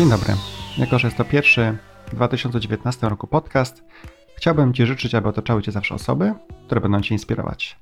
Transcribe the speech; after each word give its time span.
Dzień 0.00 0.10
dobry. 0.10 0.34
Jako, 0.78 0.98
że 0.98 1.06
jest 1.06 1.16
to 1.16 1.24
pierwszy 1.24 1.76
w 2.06 2.14
2019 2.14 3.08
roku 3.08 3.26
podcast, 3.26 3.84
chciałbym 4.36 4.74
Ci 4.74 4.86
życzyć, 4.86 5.14
aby 5.14 5.28
otaczały 5.28 5.62
Cię 5.62 5.72
zawsze 5.72 5.94
osoby, 5.94 6.34
które 6.66 6.80
będą 6.80 7.00
Cię 7.00 7.14
inspirować. 7.14 7.78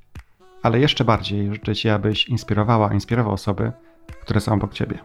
Ale 0.63 0.81
jeszcze 0.81 1.05
bardziej 1.05 1.55
życzę 1.55 1.75
Ci, 1.75 1.89
abyś 1.89 2.29
inspirowała, 2.29 2.95
inspirował 2.95 3.33
osoby, 3.33 3.73
które 4.23 4.41
są 4.41 4.53
obok 4.53 4.75
Ciebie. 4.75 4.99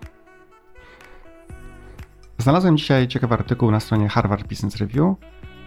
Znalazłem 2.37 2.77
dzisiaj 2.77 3.07
ciekawy 3.07 3.33
artykuł 3.33 3.71
na 3.71 3.79
stronie 3.79 4.09
Harvard 4.09 4.47
Business 4.47 4.77
Review 4.77 5.15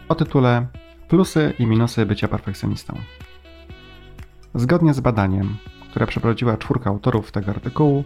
o 0.09 0.15
tytule 0.15 0.67
Plusy 1.09 1.53
i 1.59 1.67
minusy 1.67 2.07
bycia 2.07 2.29
perfekcjonistą. 2.29 2.99
Zgodnie 4.55 4.95
z 4.95 5.01
badaniem, 5.01 5.57
które 5.91 6.07
przeprowadziła 6.07 6.57
czwórka 6.57 6.91
autorów 6.91 7.33
tego 7.33 7.51
artykułu, 7.51 8.05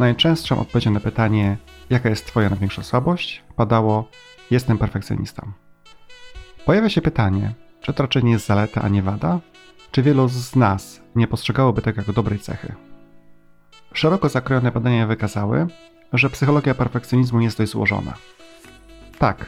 najczęstszą 0.00 0.60
odpowiedzią 0.60 0.90
na 0.90 1.00
pytanie, 1.00 1.56
jaka 1.90 2.08
jest 2.08 2.26
Twoja 2.26 2.50
największa 2.50 2.82
słabość, 2.82 3.42
padało 3.56 4.08
jestem 4.50 4.78
perfekcjonistą. 4.78 5.52
Pojawia 6.64 6.88
się 6.88 7.00
pytanie, 7.00 7.54
czy 7.80 7.92
to 7.92 8.02
raczej 8.02 8.24
nie 8.24 8.32
jest 8.32 8.46
zaleta, 8.46 8.82
a 8.82 8.88
nie 8.88 9.02
wada? 9.02 9.40
Czy 9.90 10.02
wielu 10.02 10.28
z 10.28 10.56
nas 10.56 11.00
nie 11.14 11.26
postrzegałoby 11.26 11.82
tego 11.82 12.00
jako 12.00 12.12
dobrej 12.12 12.38
cechy? 12.38 12.74
Szeroko 13.92 14.28
zakrojone 14.28 14.72
badania 14.72 15.06
wykazały, 15.06 15.66
że 16.12 16.30
psychologia 16.30 16.74
perfekcjonizmu 16.74 17.40
jest 17.40 17.58
dość 17.58 17.72
złożona. 17.72 18.14
Tak, 19.18 19.46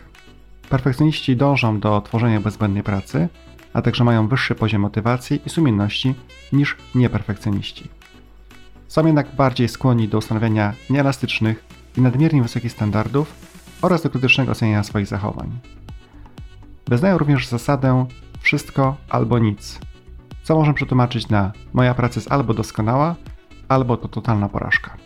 perfekcjoniści 0.68 1.36
dążą 1.36 1.80
do 1.80 2.00
tworzenia 2.00 2.40
bezbłędnej 2.40 2.82
pracy, 2.82 3.28
a 3.72 3.82
także 3.82 4.04
mają 4.04 4.28
wyższy 4.28 4.54
poziom 4.54 4.82
motywacji 4.82 5.40
i 5.46 5.50
sumienności 5.50 6.14
niż 6.52 6.76
nieperfekcjoniści. 6.94 8.01
Są 8.92 9.06
jednak 9.06 9.34
bardziej 9.34 9.68
skłonni 9.68 10.08
do 10.08 10.18
ustanawiania 10.18 10.72
nieelastycznych 10.90 11.64
i 11.96 12.00
nadmiernie 12.00 12.42
wysokich 12.42 12.72
standardów 12.72 13.34
oraz 13.82 14.02
do 14.02 14.10
krytycznego 14.10 14.52
oceniania 14.52 14.82
swoich 14.82 15.06
zachowań. 15.06 15.58
Wyznają 16.86 17.18
również 17.18 17.48
zasadę 17.48 18.06
wszystko 18.40 18.96
albo 19.08 19.38
nic, 19.38 19.78
co 20.42 20.56
możemy 20.56 20.74
przetłumaczyć 20.74 21.28
na 21.28 21.52
moja 21.72 21.94
praca 21.94 22.20
jest 22.20 22.32
albo 22.32 22.54
doskonała, 22.54 23.16
albo 23.68 23.96
to 23.96 24.08
totalna 24.08 24.48
porażka. 24.48 24.96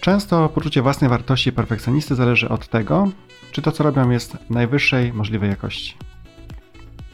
Często 0.00 0.48
poczucie 0.48 0.82
własnej 0.82 1.10
wartości 1.10 1.52
perfekcjonisty 1.52 2.14
zależy 2.14 2.48
od 2.48 2.68
tego, 2.68 3.08
czy 3.50 3.62
to 3.62 3.72
co 3.72 3.84
robią 3.84 4.10
jest 4.10 4.38
najwyższej 4.50 5.12
możliwej 5.12 5.50
jakości. 5.50 5.96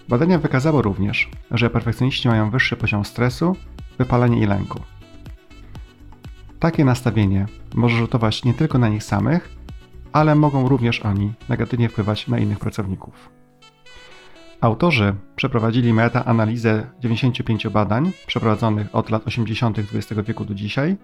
Badania 0.08 0.38
wykazały 0.38 0.82
również, 0.82 1.30
że 1.50 1.70
perfekcjoniści 1.70 2.28
mają 2.28 2.50
wyższy 2.50 2.76
poziom 2.76 3.04
stresu, 3.04 3.56
wypalenia 3.98 4.38
i 4.38 4.46
lęku. 4.46 4.80
Takie 6.58 6.84
nastawienie 6.84 7.46
może 7.74 7.96
rzutować 7.96 8.44
nie 8.44 8.54
tylko 8.54 8.78
na 8.78 8.88
nich 8.88 9.04
samych, 9.04 9.48
ale 10.12 10.34
mogą 10.34 10.68
również 10.68 11.00
oni 11.00 11.32
negatywnie 11.48 11.88
wpływać 11.88 12.28
na 12.28 12.38
innych 12.38 12.58
pracowników. 12.58 13.30
Autorzy 14.60 15.14
przeprowadzili 15.36 15.92
meta-analizę 15.92 16.86
95 17.00 17.68
badań 17.68 18.12
przeprowadzonych 18.26 18.94
od 18.94 19.10
lat 19.10 19.26
80. 19.26 19.78
XX 19.78 20.22
wieku 20.22 20.44
do 20.44 20.54
dzisiaj, 20.54 20.96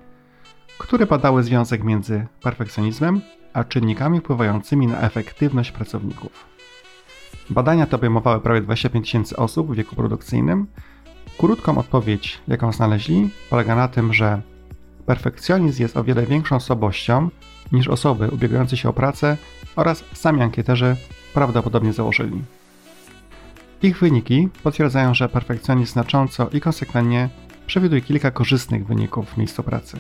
które 0.79 1.07
badały 1.07 1.43
związek 1.43 1.85
między 1.85 2.27
perfekcjonizmem 2.43 3.21
a 3.53 3.65
czynnikami 3.65 4.21
wpływającymi 4.21 4.87
na 4.87 5.01
efektywność 5.01 5.73
pracowników. 5.73 6.47
Badania 7.51 7.87
te 7.87 7.97
obejmowały 7.97 8.41
prawie 8.41 8.61
25 8.61 9.07
tysięcy 9.07 9.37
osób 9.37 9.73
w 9.73 9.75
wieku 9.75 9.97
produkcyjnym. 9.97 10.67
Krótką 11.39 11.79
odpowiedź, 11.79 12.41
jaką 12.49 12.73
znaleźli, 12.73 13.31
polega 13.51 13.75
na 13.75 13.89
tym, 13.89 14.13
że 14.13 14.43
perfekcjonizm 15.07 15.83
jest 15.83 15.97
o 15.97 16.05
wiele 16.05 16.27
większą 16.27 16.61
słabością 16.61 17.29
niż 17.73 17.89
osoby 17.89 18.31
ubiegające 18.31 18.77
się 18.77 18.89
o 18.89 18.93
pracę 18.93 19.37
oraz 19.77 20.05
sami 20.13 20.43
ankieterzy 20.43 20.97
prawdopodobnie 21.35 21.93
założyli. 21.93 22.43
Ich 23.83 23.99
wyniki 23.99 24.49
potwierdzają, 24.63 25.15
że 25.15 25.29
perfekcjonizm 25.29 25.93
znacząco 25.93 26.49
i 26.49 26.61
konsekwentnie 26.61 27.29
przewiduje 27.67 28.01
kilka 28.01 28.31
korzystnych 28.31 28.87
wyników 28.87 29.31
w 29.31 29.37
miejscu 29.37 29.63
pracy. 29.63 29.97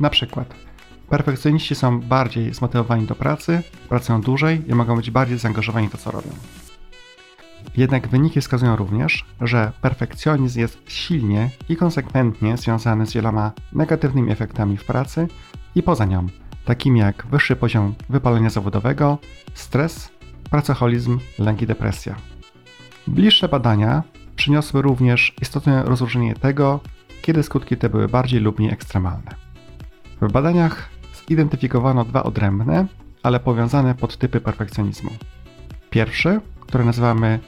Na 0.00 0.10
przykład, 0.10 0.54
perfekcjoniści 1.08 1.74
są 1.74 2.00
bardziej 2.00 2.54
zmotywowani 2.54 3.06
do 3.06 3.14
pracy, 3.14 3.62
pracują 3.88 4.20
dłużej 4.20 4.62
i 4.68 4.74
mogą 4.74 4.96
być 4.96 5.10
bardziej 5.10 5.38
zaangażowani 5.38 5.88
w 5.88 5.92
to, 5.92 5.98
co 5.98 6.10
robią. 6.10 6.30
Jednak 7.76 8.08
wyniki 8.08 8.40
wskazują 8.40 8.76
również, 8.76 9.24
że 9.40 9.72
perfekcjonizm 9.80 10.60
jest 10.60 10.78
silnie 10.88 11.50
i 11.68 11.76
konsekwentnie 11.76 12.56
związany 12.56 13.06
z 13.06 13.12
wieloma 13.12 13.52
negatywnymi 13.72 14.32
efektami 14.32 14.76
w 14.76 14.84
pracy 14.84 15.28
i 15.74 15.82
poza 15.82 16.04
nią, 16.04 16.26
takimi 16.64 17.00
jak 17.00 17.26
wyższy 17.26 17.56
poziom 17.56 17.94
wypalenia 18.08 18.50
zawodowego, 18.50 19.18
stres, 19.54 20.10
pracoholizm, 20.50 21.18
lęk 21.38 21.62
i 21.62 21.66
depresja. 21.66 22.14
Bliższe 23.06 23.48
badania 23.48 24.02
przyniosły 24.36 24.82
również 24.82 25.34
istotne 25.42 25.84
rozróżnienie 25.84 26.34
tego, 26.34 26.80
kiedy 27.22 27.42
skutki 27.42 27.76
te 27.76 27.88
były 27.88 28.08
bardziej 28.08 28.40
lub 28.40 28.58
mniej 28.58 28.72
ekstremalne. 28.72 29.34
W 30.20 30.32
badaniach 30.32 30.88
zidentyfikowano 31.28 32.04
dwa 32.04 32.22
odrębne, 32.22 32.86
ale 33.22 33.40
powiązane 33.40 33.94
podtypy 33.94 34.40
perfekcjonizmu. 34.40 35.10
Pierwszy, 35.90 36.40
który 36.60 36.84
nazywamy 36.84 37.38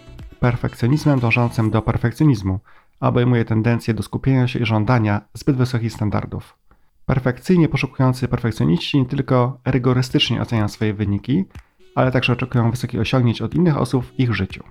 perfekcjonizmem 0.41 1.21
dążącym 1.21 1.71
do 1.71 1.83
perfekcjonizmu, 1.83 2.59
obejmuje 3.01 3.45
tendencję 3.45 3.95
do 3.95 4.03
skupienia 4.03 4.49
się 4.49 4.59
i 4.59 4.67
żądania 4.67 5.21
zbyt 5.35 5.57
wysokich 5.57 5.93
standardów. 5.93 6.59
Perfekcyjnie 7.07 7.69
poszukujący 7.69 8.29
perfekcjoniści 8.29 8.99
nie 8.99 9.07
tylko 9.07 9.59
rygorystycznie 9.65 10.43
oceniają 10.43 10.69
swoje 10.69 10.95
wyniki, 10.95 11.45
ale 11.95 12.11
także 12.11 12.33
oczekują 12.33 12.71
wysokich 12.71 13.01
osiągnięć 13.01 13.43
od 13.43 13.55
innych 13.55 13.77
osób 13.77 14.05
w 14.05 14.21
ich 14.21 14.35
życiu. 14.35 14.65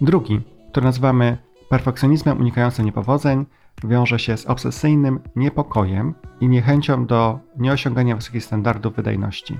Drugi, 0.00 0.40
który 0.70 0.86
nazywamy 0.86 1.38
perfekcjonizmem 1.68 2.40
unikającym 2.40 2.84
niepowodzeń, 2.84 3.46
wiąże 3.84 4.18
się 4.18 4.36
z 4.36 4.46
obsesyjnym 4.46 5.20
niepokojem 5.36 6.14
i 6.40 6.48
niechęcią 6.48 7.06
do 7.06 7.38
nieosiągania 7.56 8.16
wysokich 8.16 8.44
standardów 8.44 8.96
wydajności. 8.96 9.58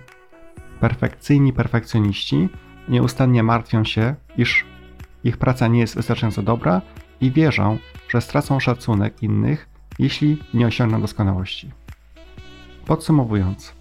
Perfekcyjni 0.81 1.53
perfekcjoniści 1.53 2.49
nieustannie 2.88 3.43
martwią 3.43 3.84
się, 3.84 4.15
iż 4.37 4.65
ich 5.25 5.37
praca 5.37 5.69
nie 5.69 5.81
jest 5.81 5.94
wystarczająco 5.94 6.43
dobra 6.43 6.82
i 7.21 7.31
wierzą, 7.31 7.78
że 8.09 8.21
stracą 8.21 8.60
szacunek 8.60 9.22
innych, 9.22 9.69
jeśli 9.99 10.38
nie 10.54 10.66
osiągną 10.66 11.00
doskonałości. 11.00 11.71
Podsumowując, 12.87 13.75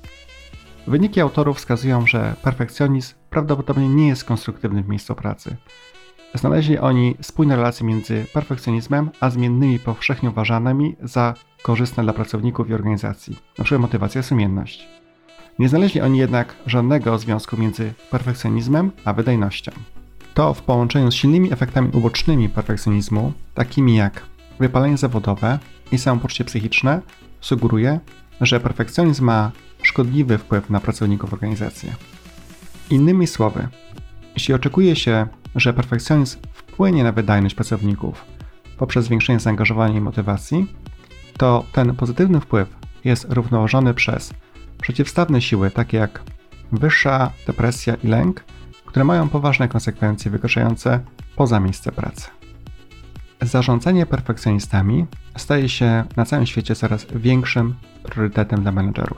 wyniki 0.88 1.22
autorów 1.22 1.58
wskazują, 1.58 2.08
że 2.08 2.36
perfekcjonizm 2.42 3.16
prawdopodobnie 3.30 3.90
nie 3.90 4.08
jest 4.08 4.24
konstruktywny 4.24 4.84
w 4.84 4.90
miejscu 4.90 5.16
pracy. 5.16 5.58
Znaleźli 6.34 6.78
oni 6.78 7.16
spójne 7.22 7.56
relacje 7.56 7.88
między 7.88 8.26
perfekcjonizmem 8.34 9.10
a 9.20 9.30
zmiennymi 9.30 9.80
powszechnie 9.80 10.30
uważanymi 10.30 10.96
za 11.04 11.34
korzystne 11.62 12.04
dla 12.04 12.14
pracowników 12.14 12.70
i 12.70 12.74
organizacji, 12.74 13.38
np. 13.60 13.80
motywacja 13.80 14.24
sumienność. 14.24 14.88
Nie 15.60 15.70
znaleźli 15.70 16.02
oni 16.02 16.20
jednak 16.20 16.56
żadnego 16.66 17.18
związku 17.18 17.58
między 17.58 17.94
perfekcjonizmem 18.12 18.92
a 19.06 19.14
wydajnością. 19.14 19.72
To 20.34 20.54
w 20.54 20.62
połączeniu 20.62 21.12
z 21.12 21.16
silnymi 21.16 21.54
efektami 21.54 21.90
ubocznymi 21.94 22.50
perfekcjonizmu, 22.50 23.34
takimi 23.54 23.96
jak 23.96 24.22
wypalenie 24.60 24.98
zawodowe 24.98 25.60
i 25.92 25.98
samopoczucie 25.98 26.46
psychiczne, 26.46 27.02
sugeruje, 27.42 28.00
że 28.42 28.60
perfekcjonizm 28.60 29.26
ma 29.26 29.52
szkodliwy 29.82 30.38
wpływ 30.38 30.70
na 30.70 30.80
pracowników 30.80 31.34
organizacji. 31.34 31.92
Innymi 32.90 33.28
słowy, 33.28 33.68
jeśli 34.34 34.54
oczekuje 34.54 34.96
się, 34.96 35.28
że 35.56 35.74
perfekcjonizm 35.74 36.40
wpłynie 36.54 37.04
na 37.04 37.12
wydajność 37.12 37.56
pracowników 37.56 38.26
poprzez 38.78 39.06
zwiększenie 39.06 39.40
zaangażowania 39.40 39.98
i 39.98 40.02
motywacji, 40.02 40.66
to 41.38 41.66
ten 41.72 41.96
pozytywny 41.96 42.40
wpływ 42.40 42.76
jest 43.04 43.26
równoważony 43.30 43.94
przez 43.94 44.34
przeciwstawne 44.82 45.42
siły, 45.42 45.72
takie 45.72 45.98
jak 45.98 46.24
wyższa 46.72 47.32
depresja 47.48 47.96
i 47.96 48.08
lęk, 48.08 48.44
które 48.86 49.06
mają 49.06 49.30
poważne 49.30 49.68
konsekwencje 49.68 50.32
wykraczające 50.32 51.00
poza 51.36 51.60
miejsce 51.60 51.92
pracy. 51.92 52.28
Zarządzanie 53.42 54.06
perfekcjonistami 54.06 55.06
staje 55.38 55.70
się 55.70 56.04
na 56.16 56.26
całym 56.26 56.46
świecie 56.46 56.76
coraz 56.76 57.06
większym 57.16 57.76
priorytetem 58.04 58.62
dla 58.62 58.72
menedżerów. 58.72 59.18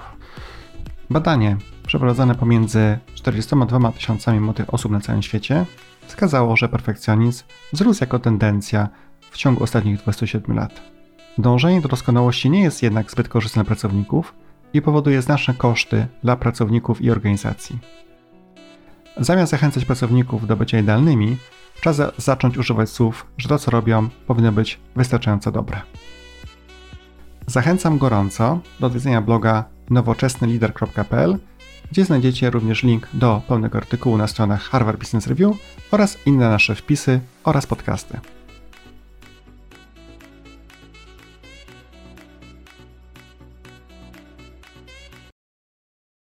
Badanie 1.10 1.58
przeprowadzone 1.88 2.36
pomiędzy 2.36 3.00
42 3.16 3.92
tysiącami 3.92 4.40
młodych 4.40 4.74
osób 4.74 4.92
na 4.92 5.00
całym 5.00 5.22
świecie 5.22 5.66
wskazało, 6.08 6.56
że 6.56 6.70
perfekcjonizm 6.70 7.44
wzrósł 7.74 8.04
jako 8.04 8.20
tendencja 8.20 8.90
w 9.32 9.38
ciągu 9.38 9.64
ostatnich 9.64 9.98
27 9.98 10.56
lat. 10.56 10.82
Dążenie 11.38 11.82
do 11.82 11.90
doskonałości 11.90 12.50
nie 12.50 12.62
jest 12.62 12.84
jednak 12.84 13.12
zbyt 13.12 13.30
korzystne 13.30 13.64
dla 13.64 13.68
pracowników 13.68 14.34
i 14.74 14.81
powoduje 14.81 15.21
znaczne 15.21 15.54
koszty 15.54 16.07
dla 16.24 16.36
pracowników 16.36 17.01
i 17.01 17.12
organizacji. 17.12 17.80
Zamiast 19.18 19.51
zachęcać 19.51 19.86
pracowników 19.86 20.48
do 20.48 20.57
bycia 20.57 20.80
idealnymi, 20.80 21.38
czas 21.81 22.01
zacząć 22.18 22.57
używać 22.57 22.89
słów, 22.89 23.25
że 23.38 23.50
to 23.50 23.60
co 23.60 23.71
robią 23.71 24.10
powinno 24.27 24.51
być 24.51 24.80
wystarczająco 24.95 25.51
dobre. 25.51 25.81
Zachęcam 27.48 27.98
gorąco 27.98 28.60
do 28.80 28.88
odwiedzenia 28.88 29.21
bloga 29.21 29.63
nowoczesnylider.pl, 29.89 31.38
gdzie 31.92 32.06
znajdziecie 32.06 32.50
również 32.50 32.83
link 32.83 33.07
do 33.13 33.42
pełnego 33.48 33.77
artykułu 33.77 34.18
na 34.18 34.27
stronach 34.27 34.62
Harvard 34.62 35.00
Business 35.00 35.27
Review 35.27 35.57
oraz 35.92 36.18
inne 36.25 36.50
nasze 36.50 36.75
wpisy 36.75 37.19
oraz 37.44 37.68
podcasty. 37.68 38.19